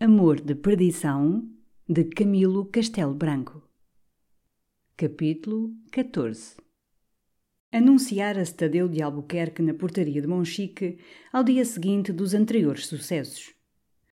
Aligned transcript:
Amor 0.00 0.40
de 0.40 0.54
Perdição, 0.54 1.50
de 1.88 2.04
Camilo 2.04 2.66
Castelo 2.66 3.12
Branco. 3.12 3.68
Capítulo 4.96 5.72
14 5.90 6.54
Anunciara-se 7.72 8.54
Tadeu 8.54 8.86
de 8.86 9.02
Albuquerque 9.02 9.60
na 9.60 9.74
portaria 9.74 10.22
de 10.22 10.28
Monchique 10.28 10.98
ao 11.32 11.42
dia 11.42 11.64
seguinte 11.64 12.12
dos 12.12 12.32
anteriores 12.32 12.86
sucessos. 12.86 13.52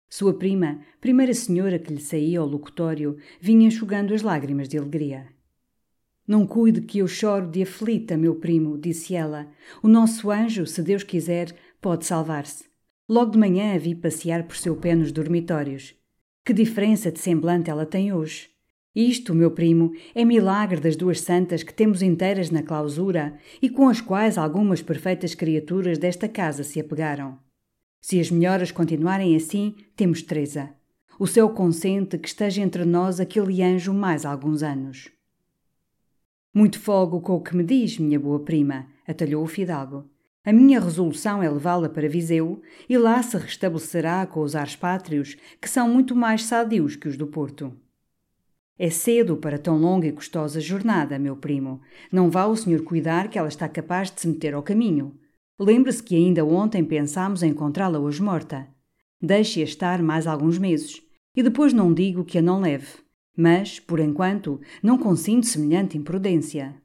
Sua 0.07 0.37
prima, 0.37 0.81
primeira 0.99 1.33
senhora 1.33 1.79
que 1.79 1.91
lhe 1.91 1.99
saía 1.99 2.41
ao 2.41 2.45
locutório, 2.45 3.17
vinha 3.39 3.65
enxugando 3.65 4.13
as 4.13 4.21
lágrimas 4.21 4.69
de 4.69 4.77
alegria. 4.77 5.29
Não 6.27 6.45
cuide 6.45 6.81
que 6.81 6.99
eu 6.99 7.07
choro 7.07 7.49
de 7.49 7.63
aflita, 7.63 8.15
meu 8.15 8.35
primo, 8.35 8.77
disse 8.77 9.15
ela. 9.15 9.51
O 9.81 9.87
nosso 9.87 10.29
anjo, 10.29 10.67
se 10.67 10.83
Deus 10.83 11.01
quiser, 11.01 11.55
pode 11.81 12.05
salvar-se. 12.05 12.70
Logo 13.11 13.31
de 13.31 13.37
manhã 13.37 13.75
a 13.75 13.77
vi 13.77 13.93
passear 13.93 14.47
por 14.47 14.55
seu 14.55 14.73
pé 14.73 14.95
nos 14.95 15.11
dormitórios. 15.11 15.93
Que 16.45 16.53
diferença 16.53 17.11
de 17.11 17.19
semblante 17.19 17.69
ela 17.69 17.85
tem 17.85 18.13
hoje! 18.13 18.47
Isto, 18.95 19.35
meu 19.35 19.51
primo, 19.51 19.91
é 20.15 20.23
milagre 20.23 20.79
das 20.79 20.95
duas 20.95 21.19
santas 21.19 21.61
que 21.61 21.73
temos 21.73 22.01
inteiras 22.01 22.49
na 22.49 22.63
clausura 22.63 23.37
e 23.61 23.69
com 23.69 23.89
as 23.89 23.99
quais 23.99 24.37
algumas 24.37 24.81
perfeitas 24.81 25.35
criaturas 25.35 25.97
desta 25.97 26.29
casa 26.29 26.63
se 26.63 26.79
apegaram. 26.79 27.37
Se 27.99 28.17
as 28.17 28.31
melhoras 28.31 28.71
continuarem 28.71 29.35
assim, 29.35 29.75
temos 29.93 30.21
Teresa. 30.21 30.69
O 31.19 31.27
céu 31.27 31.49
consente 31.49 32.17
que 32.17 32.29
esteja 32.29 32.61
entre 32.61 32.85
nós 32.85 33.19
aquele 33.19 33.61
anjo 33.61 33.93
mais 33.93 34.25
alguns 34.25 34.63
anos. 34.63 35.09
Muito 36.53 36.79
folgo 36.79 37.19
com 37.19 37.35
o 37.35 37.41
que 37.41 37.57
me 37.57 37.63
diz, 37.65 37.97
minha 37.97 38.17
boa 38.17 38.39
prima, 38.39 38.87
atalhou 39.05 39.43
o 39.43 39.47
fidalgo. 39.47 40.09
A 40.43 40.51
minha 40.51 40.79
resolução 40.79 41.43
é 41.43 41.47
levá-la 41.47 41.87
para 41.87 42.09
Viseu 42.09 42.63
e 42.89 42.97
lá 42.97 43.21
se 43.21 43.37
restabelecerá 43.37 44.25
com 44.25 44.41
os 44.41 44.55
ares 44.55 44.75
pátrios, 44.75 45.37
que 45.61 45.69
são 45.69 45.87
muito 45.87 46.15
mais 46.15 46.45
sadios 46.45 46.95
que 46.95 47.07
os 47.07 47.15
do 47.15 47.27
Porto. 47.27 47.71
É 48.77 48.89
cedo 48.89 49.37
para 49.37 49.59
tão 49.59 49.77
longa 49.77 50.07
e 50.07 50.11
custosa 50.11 50.59
jornada, 50.59 51.19
meu 51.19 51.35
primo. 51.35 51.79
Não 52.11 52.31
vá 52.31 52.47
o 52.47 52.55
senhor 52.55 52.81
cuidar 52.81 53.27
que 53.29 53.37
ela 53.37 53.47
está 53.47 53.69
capaz 53.69 54.09
de 54.09 54.19
se 54.19 54.27
meter 54.27 54.55
ao 54.55 54.63
caminho. 54.63 55.15
Lembre-se 55.59 56.01
que 56.01 56.15
ainda 56.15 56.43
ontem 56.43 56.83
pensámos 56.83 57.43
em 57.43 57.51
encontrá-la 57.51 57.99
hoje 57.99 58.23
morta. 58.23 58.67
Deixe-a 59.21 59.63
estar 59.63 60.01
mais 60.01 60.25
alguns 60.25 60.57
meses, 60.57 60.99
e 61.35 61.43
depois 61.43 61.71
não 61.71 61.93
digo 61.93 62.25
que 62.25 62.39
a 62.39 62.41
não 62.41 62.59
leve. 62.59 62.87
Mas, 63.37 63.79
por 63.79 63.99
enquanto, 63.99 64.59
não 64.81 64.97
consinto 64.97 65.45
semelhante 65.45 65.99
imprudência. 65.99 66.75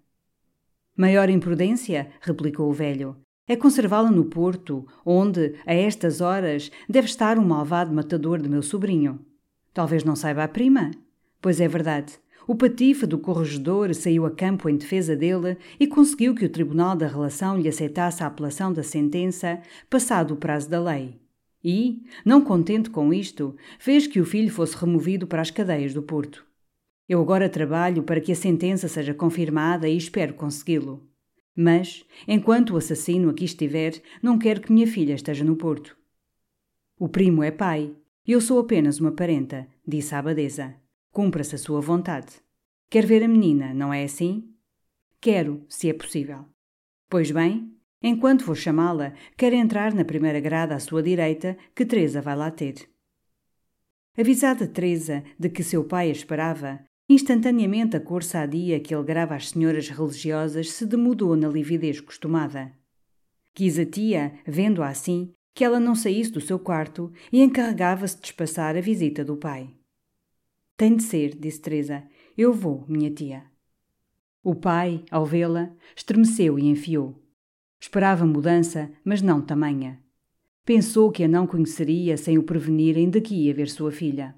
Maior 0.95 1.31
imprudência, 1.31 2.11
replicou 2.21 2.69
o 2.69 2.75
velho, 2.75 3.17
é 3.49 3.55
conservá-la 3.55 4.11
no 4.11 4.25
Porto, 4.25 4.87
onde, 5.05 5.55
a 5.65 5.73
estas 5.73 6.21
horas, 6.21 6.71
deve 6.89 7.07
estar 7.07 7.39
o 7.39 7.43
um 7.43 7.45
malvado 7.45 7.95
matador 7.95 8.41
de 8.41 8.49
meu 8.49 8.63
sobrinho. 8.63 9.21
Talvez 9.73 10.05
não 10.05 10.17
saiba 10.17 10.45
a 10.45 10.49
prima? 10.49 10.91
Pois 11.41 11.61
é 11.61 11.69
verdade. 11.69 12.19
O 12.49 12.55
patife 12.55 13.07
do 13.07 13.19
corregedor 13.19 13.93
saiu 13.95 14.25
a 14.25 14.31
campo 14.31 14.69
em 14.69 14.77
defesa 14.77 15.17
dele 15.17 15.57
e 15.81 15.87
conseguiu 15.87 16.35
que 16.35 16.45
o 16.45 16.49
Tribunal 16.49 16.97
da 16.97 17.06
Relação 17.06 17.59
lhe 17.59 17.69
aceitasse 17.69 18.23
a 18.23 18.27
apelação 18.27 18.73
da 18.73 18.83
sentença, 18.83 19.61
passado 19.91 20.35
o 20.35 20.37
prazo 20.37 20.71
da 20.71 20.81
lei. 20.81 21.21
E, 21.62 22.05
não 22.25 22.41
contente 22.41 22.89
com 22.91 23.12
isto, 23.12 23.56
fez 23.79 24.06
que 24.06 24.21
o 24.21 24.25
filho 24.25 24.51
fosse 24.51 24.77
removido 24.77 25.27
para 25.27 25.43
as 25.43 25.51
cadeias 25.51 25.93
do 25.93 26.03
Porto. 26.03 26.47
Eu 27.09 27.21
agora 27.21 27.49
trabalho 27.49 28.03
para 28.03 28.21
que 28.21 28.31
a 28.31 28.37
sentença 28.37 28.87
seja 28.87 29.12
confirmada 29.12 29.89
e 29.89 29.97
espero 29.97 30.35
consegui-lo. 30.35 31.03
Mas, 31.56 32.05
enquanto 32.28 32.75
o 32.75 32.77
assassino 32.77 33.31
aqui 33.31 33.47
estiver, 33.47 34.03
não 34.22 34.39
quero 34.39 34.61
que 34.61 34.71
minha 34.71 34.87
filha 34.87 35.15
esteja 35.15 35.43
no 35.43 35.56
Porto. 35.56 35.97
O 36.99 37.09
primo 37.09 37.43
é 37.43 37.50
pai. 37.50 37.97
Eu 38.27 38.41
sou 38.43 38.59
apenas 38.59 39.00
uma 39.00 39.12
parenta, 39.12 39.67
disse 39.87 40.15
a 40.15 40.19
abadesa. 40.19 40.77
Cumpra-se 41.11 41.55
a 41.55 41.59
sua 41.59 41.81
vontade. 41.81 42.34
Quer 42.91 43.06
ver 43.06 43.22
a 43.22 43.28
menina, 43.28 43.72
não 43.72 43.93
é 43.93 44.05
assim? 44.05 44.53
Quero, 45.19 45.65
se 45.69 45.89
é 45.89 45.94
possível. 45.94 46.44
Pois 47.09 47.31
bem, 47.31 47.75
enquanto 48.03 48.44
vou 48.44 48.55
chamá-la, 48.55 49.15
quer 49.37 49.53
entrar 49.55 49.94
na 49.94 50.05
primeira 50.05 50.41
grada 50.41 50.75
à 50.75 50.78
sua 50.78 51.03
direita, 51.03 51.56
que 51.75 51.87
Teresa 51.87 52.21
vai 52.21 52.37
lá 52.37 52.50
ter. 52.50 52.88
Avisada 54.17 54.67
Teresa 54.67 55.25
de 55.38 55.49
que 55.49 55.62
seu 55.62 55.84
pai 55.84 56.09
a 56.09 56.12
esperava, 56.12 56.84
Instantaneamente 57.09 57.97
a 57.97 58.00
cor 58.00 58.25
sadia 58.25 58.81
que 58.81 58.94
ele 58.94 59.05
grava 59.05 59.37
às 59.37 59.50
senhoras 59.50 59.89
religiosas 59.89 60.72
se 60.72 60.84
demudou 60.84 61.37
na 61.37 61.49
lividez 61.49 62.00
costumada. 62.00 62.72
Quis 63.55 63.78
a 63.78 63.87
tia, 63.87 64.34
vendo-a 64.44 64.89
assim, 64.89 65.33
que 65.55 65.65
ela 65.65 65.78
não 65.78 65.94
saísse 65.94 66.33
do 66.33 66.41
seu 66.41 66.59
quarto 66.59 67.12
e 67.33 67.41
encarregava-se 67.41 68.17
de 68.17 68.22
despassar 68.22 68.77
a 68.77 68.81
visita 68.81 69.25
do 69.25 69.37
pai. 69.37 69.72
Tem 70.77 70.97
de 70.97 71.03
ser, 71.05 71.34
disse 71.34 71.61
Teresa. 71.61 72.05
Eu 72.37 72.53
vou, 72.53 72.84
minha 72.89 73.11
tia. 73.11 73.44
O 74.43 74.55
pai, 74.55 75.05
ao 75.11 75.25
vê-la, 75.25 75.73
estremeceu 75.97 76.59
e 76.59 76.67
enfiou. 76.67 77.23
Esperava 77.81 78.27
mudança, 78.27 78.91
mas 79.05 79.23
não 79.23 79.41
tamanha. 79.41 79.99
Pensou 80.65 81.11
que 81.11 81.25
a 81.25 81.28
não 81.28 81.47
conheceria 81.47 82.17
sem 82.17 82.37
o 82.37 82.43
prevenirem 82.43 83.09
de 83.09 83.21
que 83.21 83.34
ia 83.34 83.55
ver 83.55 83.69
sua 83.69 83.93
filha. 83.93 84.34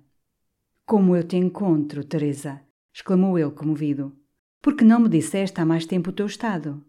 Como 0.89 1.15
eu 1.15 1.23
te 1.23 1.37
encontro, 1.37 2.03
Teresa! 2.03 2.63
exclamou 2.95 3.39
ele 3.39 3.51
comovido. 3.51 4.17
Por 4.63 4.75
que 4.75 4.83
não 4.83 5.01
me 5.01 5.09
disseste 5.11 5.61
há 5.61 5.65
mais 5.67 5.85
tempo 5.85 6.09
o 6.09 6.13
teu 6.15 6.25
estado? 6.25 6.83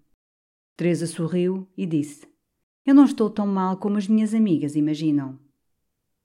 Teresa 0.77 1.05
sorriu 1.05 1.67
e 1.75 1.85
disse: 1.85 2.25
Eu 2.85 2.95
não 2.95 3.03
estou 3.03 3.29
tão 3.29 3.45
mal 3.45 3.75
como 3.75 3.97
as 3.97 4.07
minhas 4.07 4.33
amigas 4.33 4.77
imaginam. 4.77 5.37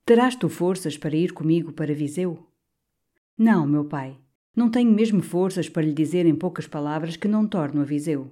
Terás 0.06 0.36
tu 0.36 0.48
forças 0.48 0.96
para 0.96 1.16
ir 1.16 1.32
comigo 1.32 1.72
para 1.72 1.92
Viseu? 1.92 2.46
Não, 3.36 3.66
meu 3.66 3.84
pai. 3.84 4.20
Não 4.54 4.70
tenho 4.70 4.92
mesmo 4.92 5.20
forças 5.20 5.68
para 5.68 5.82
lhe 5.82 5.92
dizer 5.92 6.26
em 6.26 6.36
poucas 6.36 6.68
palavras 6.68 7.16
que 7.16 7.26
não 7.26 7.44
torno 7.44 7.80
a 7.80 7.84
Viseu. 7.84 8.30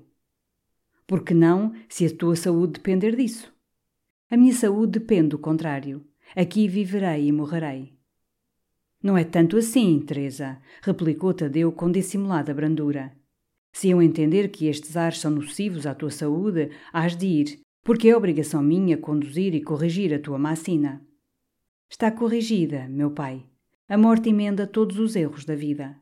Por 1.05 1.25
que 1.25 1.35
não, 1.35 1.75
se 1.89 2.07
a 2.07 2.17
tua 2.17 2.37
saúde 2.37 2.75
depender 2.75 3.17
disso? 3.17 3.53
A 4.31 4.37
minha 4.37 4.55
saúde 4.55 5.01
depende 5.01 5.31
do 5.31 5.39
contrário. 5.41 6.07
Aqui 6.37 6.69
viverei 6.69 7.27
e 7.27 7.33
morrerei. 7.33 7.92
Não 9.03 9.19
é 9.19 9.25
tanto 9.25 9.57
assim, 9.57 9.99
Teresa, 10.01 10.61
replicou 10.81 11.35
Tadeu 11.35 11.73
com 11.73 11.91
dissimulada 11.91 12.55
brandura. 12.55 13.13
Se 13.73 13.89
eu 13.91 14.01
entender 14.01 14.49
que 14.49 14.67
estes 14.67 14.97
ares 14.97 15.19
são 15.19 15.31
nocivos 15.31 15.87
à 15.87 15.95
tua 15.95 16.11
saúde, 16.11 16.71
hás 16.93 17.17
de 17.17 17.27
ir, 17.27 17.61
porque 17.83 18.09
é 18.09 18.17
obrigação 18.17 18.63
minha 18.63 18.97
conduzir 18.97 19.55
e 19.55 19.63
corrigir 19.63 20.15
a 20.15 20.21
tua 20.21 20.39
macina. 20.39 21.05
Está 21.91 22.11
corrigida, 22.13 22.87
meu 22.89 23.11
pai. 23.11 23.45
A 23.89 23.99
morte 23.99 24.29
emenda 24.29 24.67
todos 24.67 24.99
os 24.99 25.17
erros 25.17 25.45
da 25.45 25.57
vida. 25.57 26.01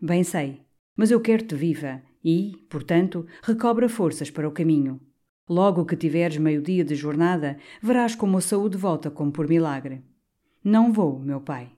Bem 0.00 0.24
sei, 0.24 0.62
mas 0.96 1.10
eu 1.10 1.20
quero-te 1.20 1.54
viva 1.54 2.02
e, 2.24 2.64
portanto, 2.70 3.26
recobra 3.42 3.88
forças 3.88 4.30
para 4.30 4.48
o 4.48 4.52
caminho. 4.52 5.00
Logo 5.48 5.84
que 5.84 5.96
tiveres 5.96 6.38
meio-dia 6.38 6.84
de 6.84 6.94
jornada, 6.94 7.58
verás 7.82 8.14
como 8.14 8.38
a 8.38 8.40
saúde 8.40 8.78
volta 8.78 9.10
como 9.10 9.30
por 9.30 9.46
milagre. 9.46 10.02
Não 10.64 10.92
vou, 10.92 11.18
meu 11.18 11.40
pai. 11.40 11.70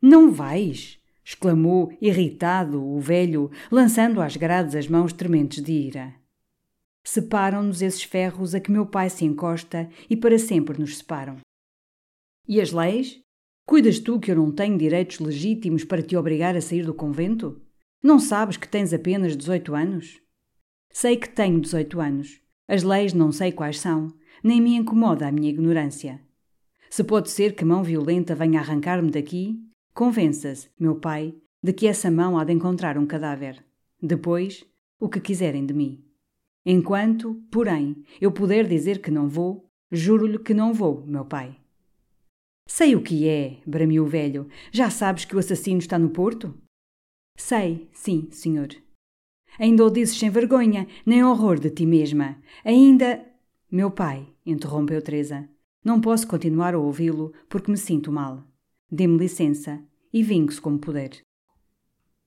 Não 0.00 0.32
vais? 0.32 0.98
exclamou, 1.22 1.92
irritado, 2.00 2.82
o 2.82 2.98
velho, 2.98 3.50
lançando 3.70 4.20
às 4.20 4.36
grades 4.36 4.74
as 4.74 4.88
mãos 4.88 5.12
trementes 5.12 5.62
de 5.62 5.72
ira. 5.72 6.14
Separam-nos 7.04 7.82
esses 7.82 8.02
ferros 8.02 8.54
a 8.54 8.60
que 8.60 8.70
meu 8.70 8.84
pai 8.86 9.08
se 9.08 9.24
encosta 9.24 9.88
e 10.08 10.16
para 10.16 10.38
sempre 10.38 10.78
nos 10.78 10.98
separam. 10.98 11.36
E 12.48 12.60
as 12.60 12.72
leis? 12.72 13.20
Cuidas 13.64 14.00
tu 14.00 14.18
que 14.18 14.32
eu 14.32 14.36
não 14.36 14.50
tenho 14.50 14.76
direitos 14.76 15.20
legítimos 15.20 15.84
para 15.84 16.02
te 16.02 16.16
obrigar 16.16 16.56
a 16.56 16.60
sair 16.60 16.84
do 16.84 16.92
convento? 16.92 17.62
Não 18.02 18.18
sabes 18.18 18.56
que 18.56 18.68
tens 18.68 18.92
apenas 18.92 19.36
18 19.36 19.74
anos? 19.74 20.20
Sei 20.90 21.16
que 21.16 21.28
tenho 21.28 21.60
18 21.60 22.00
anos. 22.00 22.40
As 22.66 22.82
leis 22.82 23.12
não 23.12 23.30
sei 23.30 23.52
quais 23.52 23.78
são, 23.78 24.12
nem 24.42 24.60
me 24.60 24.74
incomoda 24.74 25.28
a 25.28 25.32
minha 25.32 25.50
ignorância. 25.50 26.20
Se 26.88 27.04
pode 27.04 27.30
ser 27.30 27.54
que 27.54 27.64
mão 27.64 27.84
violenta 27.84 28.34
venha 28.34 28.58
arrancar-me 28.58 29.10
daqui, 29.10 29.60
Convença-se, 30.00 30.70
meu 30.78 30.94
pai, 30.94 31.34
de 31.62 31.74
que 31.74 31.86
essa 31.86 32.10
mão 32.10 32.38
há 32.38 32.44
de 32.44 32.54
encontrar 32.54 32.96
um 32.96 33.04
cadáver. 33.04 33.62
Depois, 34.00 34.64
o 34.98 35.10
que 35.10 35.20
quiserem 35.20 35.66
de 35.66 35.74
mim. 35.74 36.02
Enquanto, 36.64 37.34
porém, 37.50 38.02
eu 38.18 38.32
puder 38.32 38.66
dizer 38.66 39.02
que 39.02 39.10
não 39.10 39.28
vou, 39.28 39.70
juro-lhe 39.92 40.38
que 40.38 40.54
não 40.54 40.72
vou, 40.72 41.04
meu 41.04 41.26
pai. 41.26 41.54
Sei 42.66 42.96
o 42.96 43.02
que 43.02 43.28
é, 43.28 43.58
bramiu 43.66 44.04
o 44.04 44.06
velho. 44.06 44.48
Já 44.72 44.88
sabes 44.88 45.26
que 45.26 45.36
o 45.36 45.38
assassino 45.38 45.80
está 45.80 45.98
no 45.98 46.08
porto? 46.08 46.54
Sei, 47.36 47.86
sim, 47.92 48.26
senhor. 48.30 48.68
Ainda 49.58 49.84
o 49.84 49.90
dizes 49.90 50.18
sem 50.18 50.30
vergonha, 50.30 50.88
nem 51.04 51.22
horror 51.22 51.60
de 51.60 51.68
ti 51.68 51.84
mesma. 51.84 52.38
Ainda. 52.64 53.22
Meu 53.70 53.90
pai, 53.90 54.26
interrompeu 54.46 55.02
Teresa. 55.02 55.46
Não 55.84 56.00
posso 56.00 56.26
continuar 56.26 56.74
a 56.74 56.78
ouvi-lo 56.78 57.34
porque 57.50 57.70
me 57.70 57.76
sinto 57.76 58.10
mal. 58.10 58.42
Dê-me 58.90 59.18
licença 59.18 59.89
e 60.12 60.22
vingue-se 60.22 60.60
como 60.60 60.78
puder. 60.78 61.22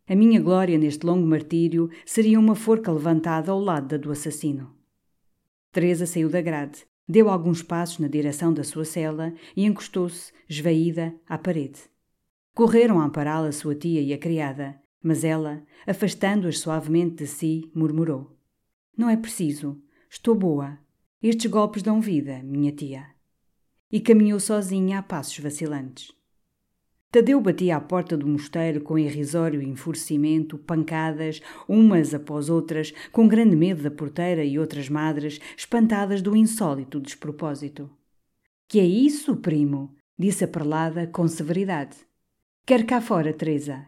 A 0.07 0.15
minha 0.15 0.41
glória 0.41 0.77
neste 0.77 1.06
longo 1.06 1.25
martírio 1.25 1.89
seria 2.06 2.39
uma 2.39 2.56
forca 2.56 2.91
levantada 2.91 3.51
ao 3.51 3.59
lado 3.59 3.88
da 3.88 3.97
do 3.97 4.12
assassino. 4.12 4.75
Teresa 5.71 6.06
saiu 6.06 6.30
da 6.30 6.41
grade, 6.41 6.85
deu 7.07 7.30
alguns 7.30 7.63
passos 7.63 8.00
na 8.00 8.07
direção 8.07 8.53
da 8.53 8.63
sua 8.63 8.85
cela 8.85 9.33
e 9.56 9.65
encostou-se, 9.65 10.31
esvaída, 10.47 11.15
à 11.27 11.38
parede. 11.38 11.80
Correram 12.53 13.00
a 13.00 13.06
ampará-la 13.06 13.51
sua 13.51 13.75
tia 13.75 14.01
e 14.01 14.13
a 14.13 14.18
criada, 14.18 14.80
mas 15.01 15.24
ela, 15.24 15.63
afastando-as 15.88 16.59
suavemente 16.59 17.24
de 17.24 17.27
si, 17.27 17.71
murmurou: 17.74 18.38
Não 18.95 19.09
é 19.09 19.18
preciso. 19.18 19.81
Estou 20.09 20.35
boa. 20.35 20.77
Estes 21.21 21.50
golpes 21.50 21.81
dão 21.81 22.00
vida, 22.00 22.44
minha 22.44 22.71
tia. 22.71 23.07
E 23.91 24.00
caminhou 24.00 24.39
sozinha 24.39 25.00
a 25.00 25.03
passos 25.03 25.39
vacilantes. 25.39 26.12
Tadeu 27.13 27.39
batia 27.39 27.77
à 27.77 27.80
porta 27.80 28.18
do 28.18 28.27
mosteiro 28.27 28.81
com 28.81 28.98
irrisório 28.98 29.62
enfurecimento, 29.62 30.57
pancadas, 30.57 31.44
umas 31.69 32.12
após 32.12 32.50
outras, 32.50 32.92
com 33.12 33.27
grande 33.27 33.56
medo 33.56 33.83
da 33.83 33.92
porteira 33.92 34.44
e 34.44 34.57
outras 34.57 34.89
madres, 34.89 35.39
espantadas 35.56 36.24
do 36.24 36.36
insólito 36.36 37.00
despropósito. 37.00 37.88
Que 38.68 38.80
é 38.80 38.83
isso, 38.83 39.36
primo? 39.36 39.94
disse 40.18 40.44
a 40.44 40.48
prelada 40.48 41.06
com 41.06 41.27
severidade. 41.27 41.98
Quer 42.65 42.83
cá 42.83 43.00
fora, 43.00 43.31
Teresa. 43.31 43.86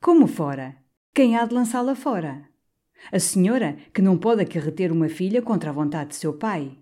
Como 0.00 0.28
fora? 0.28 0.76
Quem 1.12 1.36
há 1.36 1.44
de 1.44 1.52
lançá-la 1.52 1.96
fora? 1.96 2.48
A 3.10 3.18
senhora 3.18 3.78
que 3.92 4.00
não 4.00 4.16
pode 4.16 4.42
acarreter 4.42 4.92
uma 4.92 5.08
filha 5.08 5.42
contra 5.42 5.70
a 5.70 5.72
vontade 5.72 6.10
de 6.10 6.16
seu 6.16 6.34
pai. 6.34 6.78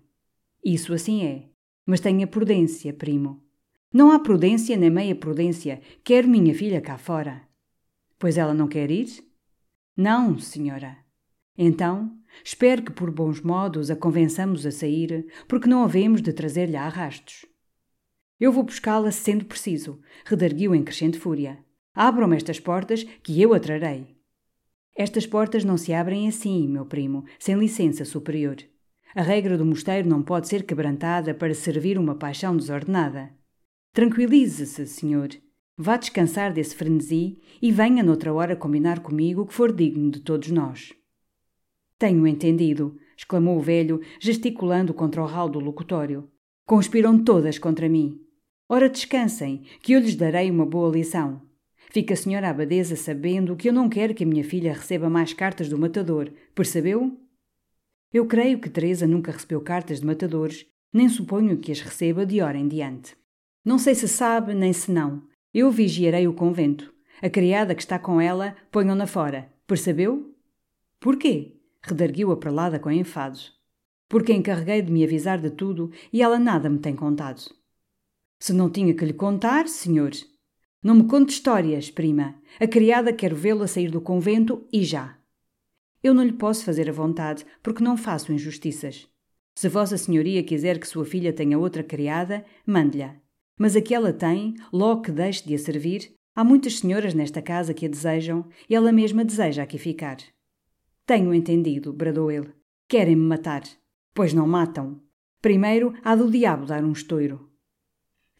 Isso 0.63 0.93
assim 0.93 1.25
é. 1.25 1.45
Mas 1.83 1.99
tenha 1.99 2.27
prudência, 2.27 2.93
primo. 2.93 3.48
Não 3.91 4.11
há 4.11 4.19
prudência 4.19 4.77
nem 4.77 4.89
meia 4.89 5.15
prudência. 5.15 5.81
Quero 6.03 6.27
minha 6.27 6.53
filha 6.53 6.79
cá 6.79 6.97
fora. 6.97 7.41
Pois 8.19 8.37
ela 8.37 8.53
não 8.53 8.67
quer 8.67 8.91
ir? 8.91 9.07
Não, 9.97 10.37
senhora. 10.37 10.97
Então, 11.57 12.15
espero 12.43 12.83
que 12.83 12.91
por 12.91 13.09
bons 13.09 13.41
modos 13.41 13.89
a 13.89 13.95
convençamos 13.95 14.65
a 14.65 14.71
sair, 14.71 15.25
porque 15.47 15.67
não 15.67 15.83
havemos 15.83 16.21
de 16.21 16.31
trazer-lhe 16.31 16.77
a 16.77 16.83
arrastos. 16.83 17.45
Eu 18.39 18.51
vou 18.51 18.63
buscá-la 18.63 19.11
sendo 19.11 19.45
preciso, 19.45 19.99
redarguiu 20.23 20.75
em 20.75 20.83
crescente 20.83 21.17
fúria. 21.17 21.57
Abram-me 21.93 22.35
estas 22.35 22.59
portas 22.59 23.03
que 23.23 23.41
eu 23.41 23.53
a 23.53 23.59
trarei. 23.59 24.15
Estas 24.95 25.25
portas 25.25 25.65
não 25.65 25.77
se 25.77 25.93
abrem 25.93 26.27
assim, 26.27 26.67
meu 26.67 26.85
primo, 26.85 27.25
sem 27.39 27.57
licença 27.57 28.05
superior. 28.05 28.57
A 29.15 29.23
regra 29.23 29.57
do 29.57 29.65
mosteiro 29.65 30.07
não 30.07 30.21
pode 30.21 30.47
ser 30.47 30.63
quebrantada 30.63 31.33
para 31.33 31.55
servir 31.55 31.97
uma 31.97 32.15
paixão 32.15 32.55
desordenada. 32.55 33.38
Tranquilize-se, 33.93 34.85
senhor. 34.85 35.29
Vá 35.75 35.97
descansar 35.97 36.53
desse 36.53 36.75
frenesi 36.75 37.39
e 37.61 37.71
venha 37.71 38.03
noutra 38.03 38.33
hora 38.33 38.55
combinar 38.55 38.99
comigo 38.99 39.41
o 39.41 39.45
que 39.45 39.53
for 39.53 39.71
digno 39.71 40.11
de 40.11 40.19
todos 40.19 40.51
nós. 40.51 40.93
Tenho 41.97 42.27
entendido, 42.27 42.97
exclamou 43.17 43.57
o 43.57 43.61
velho, 43.61 43.99
gesticulando 44.19 44.93
contra 44.93 45.21
o 45.21 45.25
ralo 45.25 45.51
do 45.51 45.59
locutório. 45.59 46.29
Conspiram 46.65 47.23
todas 47.23 47.57
contra 47.57 47.89
mim. 47.89 48.21
Ora, 48.69 48.87
descansem, 48.87 49.63
que 49.81 49.93
eu 49.93 49.99
lhes 49.99 50.15
darei 50.15 50.51
uma 50.51 50.65
boa 50.65 50.91
lição. 50.91 51.41
Fica 51.91 52.13
a 52.13 52.17
senhora 52.17 52.49
abadesa 52.49 52.95
sabendo 52.95 53.55
que 53.55 53.67
eu 53.67 53.73
não 53.73 53.89
quero 53.89 54.13
que 54.13 54.23
a 54.23 54.27
minha 54.27 54.43
filha 54.43 54.73
receba 54.73 55.09
mais 55.09 55.33
cartas 55.33 55.67
do 55.67 55.77
matador, 55.77 56.31
percebeu? 56.53 57.17
Eu 58.13 58.27
creio 58.27 58.59
que 58.59 58.69
Teresa 58.69 59.07
nunca 59.07 59.31
recebeu 59.31 59.59
cartas 59.61 59.99
de 59.99 60.05
matadores, 60.05 60.67
nem 60.93 61.09
suponho 61.09 61.57
que 61.57 61.71
as 61.71 61.81
receba 61.81 62.25
de 62.25 62.41
hora 62.41 62.57
em 62.57 62.67
diante. 62.67 63.18
Não 63.69 63.77
sei 63.77 63.93
se 63.93 64.07
sabe 64.07 64.55
nem 64.55 64.73
se 64.73 64.91
não. 64.91 65.21
Eu 65.53 65.69
vigiarei 65.69 66.27
o 66.27 66.33
convento. 66.33 66.91
A 67.21 67.29
criada 67.29 67.75
que 67.75 67.83
está 67.83 67.99
com 67.99 68.19
ela, 68.19 68.55
ponham-na 68.71 69.05
fora. 69.05 69.47
Percebeu? 69.67 70.35
Porquê? 70.99 71.55
Redarguiu 71.79 72.31
a 72.31 72.37
prelada 72.37 72.79
com 72.79 72.89
enfado. 72.89 73.37
Porque 74.07 74.33
encarreguei 74.33 74.81
de 74.81 74.91
me 74.91 75.03
avisar 75.03 75.37
de 75.37 75.51
tudo 75.51 75.91
e 76.11 76.23
ela 76.23 76.39
nada 76.39 76.67
me 76.67 76.79
tem 76.79 76.95
contado. 76.95 77.43
Se 78.39 78.53
não 78.53 78.71
tinha 78.71 78.91
que 78.91 79.05
lhe 79.05 79.13
contar, 79.13 79.67
senhor. 79.67 80.13
Não 80.81 80.95
me 80.95 81.03
conte 81.03 81.33
histórias, 81.33 81.91
prima. 81.91 82.41
A 82.59 82.65
criada 82.65 83.13
quer 83.13 83.35
vê-lo 83.35 83.61
a 83.61 83.67
sair 83.67 83.91
do 83.91 84.01
convento 84.01 84.67
e 84.73 84.83
já. 84.83 85.15
Eu 86.01 86.15
não 86.15 86.23
lhe 86.23 86.33
posso 86.33 86.65
fazer 86.65 86.89
a 86.89 86.91
vontade, 86.91 87.45
porque 87.61 87.83
não 87.83 87.95
faço 87.95 88.33
injustiças. 88.33 89.07
Se 89.53 89.69
Vossa 89.69 89.95
Senhoria 89.95 90.41
quiser 90.41 90.79
que 90.79 90.87
sua 90.87 91.05
filha 91.05 91.31
tenha 91.31 91.59
outra 91.59 91.83
criada, 91.83 92.43
mande-lhe. 92.65 93.28
Mas 93.59 93.75
a 93.75 93.81
que 93.81 93.93
ela 93.93 94.13
tem, 94.13 94.55
logo 94.71 95.01
que 95.01 95.11
deixe 95.11 95.45
de 95.45 95.53
a 95.53 95.59
servir, 95.59 96.13
há 96.33 96.45
muitas 96.45 96.79
senhoras 96.79 97.13
nesta 97.13 97.41
casa 97.41 97.73
que 97.73 97.85
a 97.85 97.89
desejam 97.89 98.47
e 98.69 98.73
ela 98.73 98.89
mesma 98.89 99.25
deseja 99.25 99.63
aqui 99.63 99.77
ficar. 99.77 100.15
Tenho 101.05 101.33
entendido, 101.33 101.91
bradou 101.91 102.31
ele. 102.31 102.53
Querem-me 102.87 103.21
matar. 103.21 103.63
Pois 104.13 104.33
não 104.33 104.47
matam. 104.47 105.01
Primeiro 105.41 105.93
há 106.05 106.15
do 106.15 106.31
diabo 106.31 106.65
dar 106.65 106.85
um 106.85 106.93
estouro. 106.93 107.49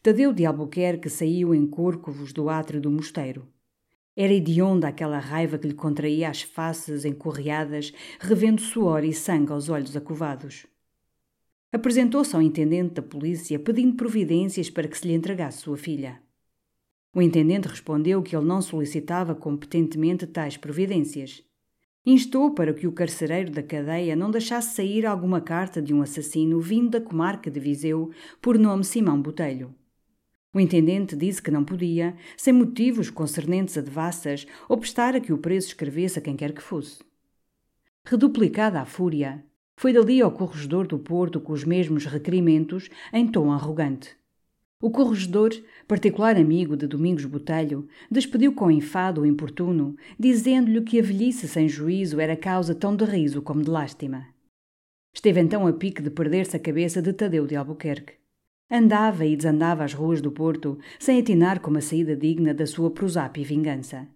Tadeu 0.02 0.32
de 0.32 0.46
Albuquerque 0.46 1.10
saiu 1.10 1.54
em 1.54 1.66
corcovos 1.66 2.32
do 2.32 2.48
átrio 2.48 2.80
do 2.80 2.90
mosteiro. 2.90 3.46
Era 4.16 4.32
hedionda 4.32 4.88
aquela 4.88 5.18
raiva 5.18 5.58
que 5.58 5.68
lhe 5.68 5.74
contraía 5.74 6.30
as 6.30 6.40
faces 6.40 7.04
encorreadas, 7.04 7.92
revendo 8.18 8.62
suor 8.62 9.04
e 9.04 9.12
sangue 9.12 9.52
aos 9.52 9.68
olhos 9.68 9.94
acovados. 9.94 10.66
Apresentou-se 11.72 12.34
ao 12.34 12.42
intendente 12.42 12.94
da 12.94 13.02
polícia 13.02 13.58
pedindo 13.58 13.96
providências 13.96 14.68
para 14.68 14.88
que 14.88 14.98
se 14.98 15.06
lhe 15.06 15.14
entregasse 15.14 15.62
sua 15.62 15.76
filha. 15.76 16.20
O 17.14 17.22
intendente 17.22 17.68
respondeu 17.68 18.22
que 18.22 18.36
ele 18.36 18.46
não 18.46 18.62
solicitava 18.62 19.34
competentemente 19.34 20.26
tais 20.26 20.56
providências. 20.56 21.42
Instou 22.04 22.54
para 22.54 22.72
que 22.72 22.86
o 22.86 22.92
carcereiro 22.92 23.50
da 23.50 23.62
cadeia 23.62 24.16
não 24.16 24.30
deixasse 24.30 24.74
sair 24.74 25.04
alguma 25.04 25.40
carta 25.40 25.82
de 25.82 25.92
um 25.92 26.02
assassino 26.02 26.60
vindo 26.60 26.90
da 26.90 27.00
comarca 27.00 27.50
de 27.50 27.60
Viseu 27.60 28.10
por 28.40 28.58
nome 28.58 28.84
Simão 28.84 29.20
Botelho. 29.20 29.74
O 30.52 30.58
intendente 30.58 31.14
disse 31.14 31.40
que 31.40 31.50
não 31.50 31.64
podia, 31.64 32.16
sem 32.36 32.52
motivos 32.52 33.10
concernentes 33.10 33.78
a 33.78 33.80
devassas, 33.80 34.46
obstar 34.68 35.14
a 35.14 35.20
que 35.20 35.32
o 35.32 35.38
preso 35.38 35.68
escrevesse 35.68 36.18
a 36.18 36.22
quem 36.22 36.36
quer 36.36 36.52
que 36.52 36.62
fosse. 36.62 36.98
Reduplicada 38.04 38.80
a 38.80 38.84
fúria, 38.84 39.44
foi 39.80 39.94
dali 39.94 40.20
ao 40.20 40.30
corregedor 40.30 40.86
do 40.86 40.98
Porto 40.98 41.40
com 41.40 41.54
os 41.54 41.64
mesmos 41.64 42.04
requerimentos, 42.04 42.90
em 43.10 43.26
tom 43.26 43.50
arrogante. 43.50 44.14
O 44.78 44.90
corregedor, 44.90 45.52
particular 45.88 46.36
amigo 46.36 46.76
de 46.76 46.86
Domingos 46.86 47.24
Botelho, 47.24 47.88
despediu 48.10 48.52
com 48.52 48.70
enfado 48.70 49.22
o 49.22 49.26
importuno, 49.26 49.96
dizendo-lhe 50.18 50.82
que 50.82 50.98
a 50.98 51.02
velhice 51.02 51.48
sem 51.48 51.66
juízo 51.66 52.20
era 52.20 52.36
causa 52.36 52.74
tão 52.74 52.94
de 52.94 53.06
riso 53.06 53.40
como 53.40 53.62
de 53.62 53.70
lástima. 53.70 54.26
Esteve 55.14 55.40
então 55.40 55.66
a 55.66 55.72
pique 55.72 56.02
de 56.02 56.10
perder-se 56.10 56.54
a 56.54 56.60
cabeça 56.60 57.00
de 57.00 57.14
Tadeu 57.14 57.46
de 57.46 57.56
Albuquerque. 57.56 58.18
Andava 58.70 59.24
e 59.24 59.34
desandava 59.34 59.82
as 59.82 59.94
ruas 59.94 60.20
do 60.20 60.30
Porto, 60.30 60.78
sem 60.98 61.18
atinar 61.18 61.58
com 61.58 61.70
uma 61.70 61.80
saída 61.80 62.14
digna 62.14 62.52
da 62.52 62.66
sua 62.66 62.90
prosápia 62.90 63.46
vingança. 63.46 64.06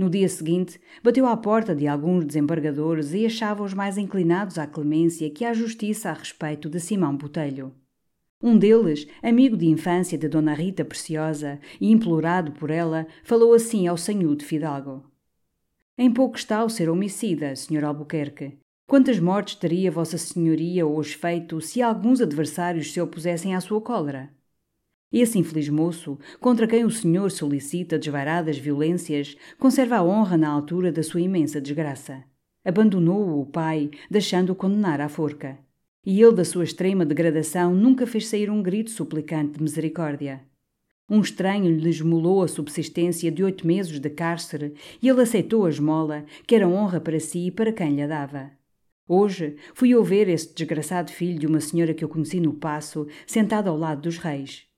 No 0.00 0.08
dia 0.08 0.30
seguinte, 0.30 0.80
bateu 1.04 1.26
à 1.26 1.36
porta 1.36 1.74
de 1.74 1.86
alguns 1.86 2.24
desembargadores 2.24 3.12
e 3.12 3.26
achava-os 3.26 3.74
mais 3.74 3.98
inclinados 3.98 4.56
à 4.56 4.66
clemência 4.66 5.28
que 5.28 5.44
à 5.44 5.52
justiça 5.52 6.08
a 6.08 6.14
respeito 6.14 6.70
de 6.70 6.80
Simão 6.80 7.14
Botelho. 7.14 7.74
Um 8.42 8.56
deles, 8.56 9.06
amigo 9.22 9.58
de 9.58 9.66
infância 9.66 10.16
de 10.16 10.26
Dona 10.26 10.54
Rita 10.54 10.86
Preciosa 10.86 11.60
e 11.78 11.92
implorado 11.92 12.52
por 12.52 12.70
ela, 12.70 13.06
falou 13.22 13.52
assim 13.52 13.86
ao 13.88 13.98
senhor 13.98 14.34
de 14.36 14.46
Fidalgo. 14.46 15.04
Em 15.98 16.10
pouco 16.10 16.38
está 16.38 16.64
o 16.64 16.70
ser 16.70 16.88
homicida, 16.88 17.54
Sr. 17.54 17.84
Albuquerque. 17.84 18.56
Quantas 18.86 19.20
mortes 19.20 19.56
teria 19.56 19.90
Vossa 19.90 20.16
Senhoria 20.16 20.86
hoje 20.86 21.14
feito 21.14 21.60
se 21.60 21.82
alguns 21.82 22.22
adversários 22.22 22.90
se 22.90 23.02
opusessem 23.02 23.54
à 23.54 23.60
sua 23.60 23.82
cólera? 23.82 24.30
Esse 25.12 25.40
infeliz 25.40 25.68
moço, 25.68 26.16
contra 26.38 26.68
quem 26.68 26.84
o 26.84 26.90
senhor 26.90 27.32
solicita 27.32 27.98
desvaradas 27.98 28.56
violências, 28.58 29.36
conserva 29.58 29.96
a 29.96 30.04
honra 30.04 30.36
na 30.36 30.48
altura 30.48 30.92
da 30.92 31.02
sua 31.02 31.20
imensa 31.20 31.60
desgraça. 31.60 32.22
Abandonou-o 32.64 33.40
o 33.40 33.46
pai, 33.46 33.90
deixando-o 34.08 34.54
condenar 34.54 35.00
à 35.00 35.08
forca. 35.08 35.58
E 36.06 36.22
ele, 36.22 36.36
da 36.36 36.44
sua 36.44 36.62
extrema 36.62 37.04
degradação, 37.04 37.74
nunca 37.74 38.06
fez 38.06 38.28
sair 38.28 38.48
um 38.48 38.62
grito 38.62 38.90
suplicante 38.90 39.58
de 39.58 39.62
misericórdia. 39.62 40.42
Um 41.08 41.20
estranho 41.20 41.76
lhe 41.76 41.90
esmolou 41.90 42.44
a 42.44 42.48
subsistência 42.48 43.32
de 43.32 43.42
oito 43.42 43.66
meses 43.66 43.98
de 43.98 44.10
cárcere 44.10 44.74
e 45.02 45.08
ele 45.08 45.22
aceitou 45.22 45.66
a 45.66 45.68
esmola, 45.68 46.24
que 46.46 46.54
era 46.54 46.68
honra 46.68 47.00
para 47.00 47.18
si 47.18 47.46
e 47.46 47.50
para 47.50 47.72
quem 47.72 47.96
lhe 47.96 48.06
dava. 48.06 48.52
Hoje 49.08 49.56
fui 49.74 49.90
eu 49.90 50.04
ver 50.04 50.28
esse 50.28 50.54
desgraçado 50.54 51.10
filho 51.10 51.36
de 51.36 51.48
uma 51.48 51.58
senhora 51.58 51.92
que 51.92 52.04
eu 52.04 52.08
conheci 52.08 52.38
no 52.38 52.54
passo, 52.54 53.08
sentado 53.26 53.68
ao 53.68 53.76
lado 53.76 54.02
dos 54.02 54.18
reis. 54.18 54.69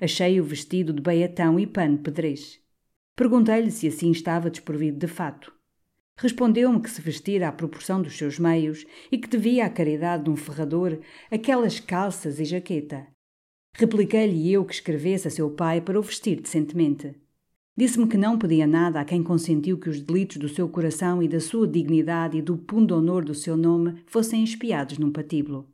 Achei-o 0.00 0.44
vestido 0.44 0.92
de 0.92 1.02
baiatão 1.02 1.58
e 1.58 1.66
pano 1.66 1.98
pedrez. 1.98 2.60
Perguntei-lhe 3.16 3.70
se 3.70 3.88
assim 3.88 4.10
estava 4.10 4.48
desprovido 4.48 4.98
de 4.98 5.08
fato. 5.08 5.52
Respondeu-me 6.16 6.80
que 6.80 6.90
se 6.90 7.00
vestira 7.00 7.48
à 7.48 7.52
proporção 7.52 8.02
dos 8.02 8.16
seus 8.16 8.38
meios 8.38 8.84
e 9.10 9.18
que 9.18 9.28
devia 9.28 9.66
à 9.66 9.70
caridade 9.70 10.24
de 10.24 10.30
um 10.30 10.36
ferrador 10.36 10.98
aquelas 11.30 11.78
calças 11.78 12.40
e 12.40 12.44
jaqueta. 12.44 13.06
Repliquei-lhe 13.72 14.52
eu 14.52 14.64
que 14.64 14.74
escrevesse 14.74 15.28
a 15.28 15.30
seu 15.30 15.50
pai 15.50 15.80
para 15.80 15.98
o 15.98 16.02
vestir 16.02 16.40
decentemente. 16.40 17.14
Disse-me 17.76 18.08
que 18.08 18.16
não 18.16 18.36
pedia 18.36 18.66
nada 18.66 19.00
a 19.00 19.04
quem 19.04 19.22
consentiu 19.22 19.78
que 19.78 19.88
os 19.88 20.00
delitos 20.00 20.38
do 20.38 20.48
seu 20.48 20.68
coração 20.68 21.22
e 21.22 21.28
da 21.28 21.38
sua 21.38 21.68
dignidade 21.68 22.36
e 22.36 22.42
do 22.42 22.56
pundonor 22.56 23.24
do 23.24 23.34
seu 23.34 23.56
nome 23.56 24.02
fossem 24.06 24.42
espiados 24.42 24.98
num 24.98 25.12
patíbulo. 25.12 25.68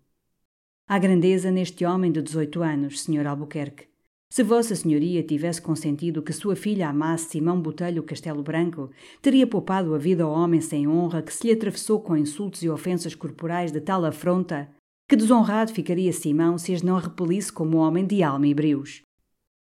Há 0.87 0.99
grandeza 0.99 1.51
neste 1.51 1.87
homem 1.87 2.13
de 2.13 2.21
18 2.21 2.63
anos, 2.63 3.01
Sr. 3.01 3.27
Albuquerque. 3.27 3.94
Se 4.35 4.43
Vossa 4.43 4.75
Senhoria 4.75 5.23
tivesse 5.23 5.63
consentido 5.63 6.21
que 6.21 6.33
sua 6.33 6.57
filha 6.57 6.89
amasse 6.89 7.29
Simão 7.29 7.61
Botelho 7.61 8.03
Castelo 8.03 8.43
Branco, 8.43 8.91
teria 9.23 9.47
poupado 9.47 9.95
a 9.95 9.99
vida 9.99 10.25
ao 10.25 10.33
homem 10.33 10.61
sem 10.61 10.89
honra 10.89 11.23
que 11.23 11.33
se 11.33 11.47
lhe 11.47 11.53
atravessou 11.53 12.01
com 12.01 12.17
insultos 12.17 12.61
e 12.65 12.69
ofensas 12.69 13.15
corporais 13.15 13.71
de 13.71 13.81
tal 13.81 14.05
afronta 14.05 14.69
que 15.09 15.15
desonrado 15.15 15.73
ficaria 15.73 16.13
Simão 16.13 16.59
se 16.59 16.75
as 16.75 16.83
não 16.83 16.99
repelisse 16.99 17.53
como 17.53 17.77
homem 17.77 18.05
de 18.05 18.25
alma 18.25 18.49
e 18.49 18.53
brios. 18.53 19.03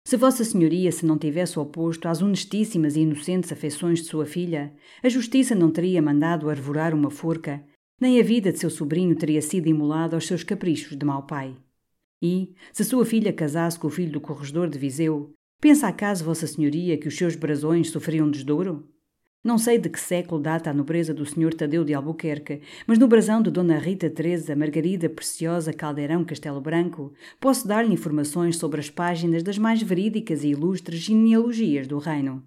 Se 0.07 0.15
Vossa 0.15 0.45
Senhoria 0.45 0.93
se 0.93 1.05
não 1.05 1.17
tivesse 1.17 1.59
oposto 1.59 2.07
às 2.07 2.21
honestíssimas 2.21 2.95
e 2.95 3.01
inocentes 3.01 3.51
afeições 3.51 3.99
de 3.99 4.05
sua 4.05 4.25
filha, 4.25 4.73
a 5.03 5.09
justiça 5.09 5.53
não 5.53 5.69
teria 5.69 6.01
mandado 6.01 6.49
arvorar 6.49 6.95
uma 6.95 7.11
forca, 7.11 7.61
nem 7.99 8.21
a 8.21 8.23
vida 8.23 8.53
de 8.53 8.59
seu 8.59 8.69
sobrinho 8.69 9.17
teria 9.17 9.41
sido 9.41 9.67
imolada 9.67 10.15
aos 10.15 10.25
seus 10.25 10.45
caprichos 10.45 10.97
de 10.97 11.05
mau 11.05 11.23
pai. 11.23 11.57
E, 12.21 12.53
se 12.71 12.83
sua 12.83 13.05
filha 13.05 13.33
casasse 13.33 13.79
com 13.79 13.87
o 13.87 13.91
filho 13.91 14.11
do 14.11 14.21
corregedor 14.21 14.69
de 14.69 14.77
Viseu, 14.77 15.33
pensa 15.59 15.87
acaso 15.87 16.23
Vossa 16.23 16.45
Senhoria 16.45 16.97
que 16.97 17.07
os 17.07 17.17
seus 17.17 17.35
brasões 17.35 17.89
sofriam 17.89 18.29
desdouro? 18.29 18.87
Não 19.43 19.57
sei 19.57 19.79
de 19.79 19.89
que 19.89 19.99
século 19.99 20.39
data 20.39 20.69
a 20.69 20.73
nobreza 20.73 21.15
do 21.15 21.25
Sr. 21.25 21.55
Tadeu 21.55 21.83
de 21.83 21.95
Albuquerque, 21.95 22.61
mas 22.85 22.99
no 22.99 23.07
brasão 23.07 23.41
de 23.41 23.49
Dona 23.49 23.79
Rita 23.79 24.07
Teresa 24.07 24.55
Margarida 24.55 25.09
Preciosa 25.09 25.73
Caldeirão 25.73 26.23
Castelo 26.23 26.61
Branco, 26.61 27.11
posso 27.39 27.67
dar-lhe 27.67 27.91
informações 27.91 28.57
sobre 28.57 28.79
as 28.79 28.91
páginas 28.91 29.41
das 29.41 29.57
mais 29.57 29.81
verídicas 29.81 30.43
e 30.43 30.49
ilustres 30.49 30.99
genealogias 30.99 31.87
do 31.87 31.97
reino. 31.97 32.43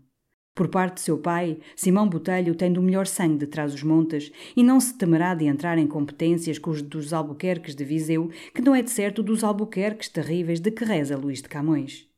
Por 0.55 0.69
parte 0.69 0.95
de 0.95 1.01
seu 1.01 1.19
pai, 1.19 1.59
Simão 1.75 2.09
Botelho 2.09 2.55
tem 2.55 2.73
do 2.73 2.81
melhor 2.81 3.09
sangue 3.09 3.39
de 3.39 3.47
trás 3.49 3.75
os 3.75 3.83
montes 3.83 4.31
e 4.57 4.63
não 4.63 4.79
se 4.79 4.97
temerá 4.97 5.35
de 5.35 5.47
entrar 5.47 5.79
em 5.79 5.87
competências 5.87 6.59
com 6.59 6.71
os 6.71 6.81
dos 6.81 7.13
Albuquerques 7.13 7.75
de 7.75 7.85
Viseu, 7.85 8.31
que 8.55 8.63
não 8.63 8.73
é 8.73 8.81
de 8.81 8.91
certo 8.91 9.21
dos 9.21 9.43
Albuquerques 9.43 10.09
terríveis 10.09 10.61
de 10.61 10.71
que 10.71 10.85
reza 10.85 11.17
Luís 11.17 11.43
de 11.43 11.49
Camões. 11.49 12.09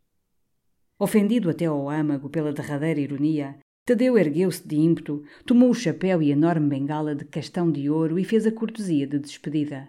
Ofendido 0.98 1.48
até 1.48 1.64
ao 1.64 1.88
âmago 1.88 2.28
pela 2.28 2.52
derradeira 2.52 3.00
ironia, 3.00 3.56
Tadeu 3.86 4.18
ergueu-se 4.18 4.66
de 4.66 4.76
ímpeto, 4.76 5.22
tomou 5.46 5.70
o 5.70 5.74
chapéu 5.74 6.20
e 6.20 6.30
enorme 6.30 6.68
bengala 6.68 7.14
de 7.14 7.24
castão 7.24 7.70
de 7.70 7.88
ouro 7.88 8.18
e 8.18 8.24
fez 8.24 8.46
a 8.46 8.52
cortesia 8.52 9.06
de 9.06 9.18
despedida. 9.18 9.88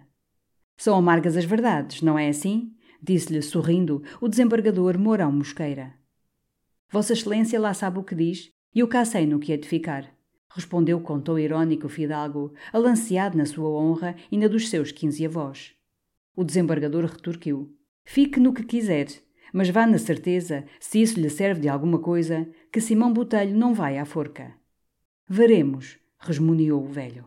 São 0.76 0.96
amargas 0.96 1.36
as 1.36 1.44
verdades, 1.44 2.00
não 2.00 2.18
é 2.18 2.28
assim? 2.28 2.72
Disse-lhe, 3.02 3.42
sorrindo, 3.42 4.02
o 4.20 4.28
desembargador 4.28 4.96
Mourão 4.96 5.32
Mosqueira. 5.32 5.97
Vossa 6.90 7.12
Excelência 7.12 7.60
lá 7.60 7.74
sabe 7.74 7.98
o 7.98 8.02
que 8.02 8.14
diz, 8.14 8.50
e 8.74 8.86
cá 8.86 9.04
sei 9.04 9.26
no 9.26 9.38
que 9.38 9.52
é 9.52 9.56
de 9.56 9.68
ficar. 9.68 10.10
Respondeu 10.48 11.00
com 11.00 11.20
tom 11.20 11.38
irónico 11.38 11.86
o 11.86 11.90
fidalgo, 11.90 12.54
alanceado 12.72 13.36
na 13.36 13.44
sua 13.44 13.68
honra 13.68 14.16
e 14.32 14.38
na 14.38 14.48
dos 14.48 14.68
seus 14.68 14.90
quinze 14.90 15.26
avós. 15.26 15.74
O 16.34 16.42
desembargador 16.42 17.04
retorquiu. 17.04 17.74
Fique 18.04 18.40
no 18.40 18.54
que 18.54 18.62
quiser, 18.62 19.08
mas 19.52 19.68
vá 19.68 19.86
na 19.86 19.98
certeza, 19.98 20.64
se 20.80 21.02
isso 21.02 21.20
lhe 21.20 21.28
serve 21.28 21.60
de 21.60 21.68
alguma 21.68 21.98
coisa, 21.98 22.48
que 22.72 22.80
Simão 22.80 23.12
Botelho 23.12 23.56
não 23.56 23.74
vai 23.74 23.98
à 23.98 24.06
forca. 24.06 24.54
Veremos, 25.28 25.98
resmuniou 26.18 26.82
o 26.82 26.88
velho. 26.88 27.26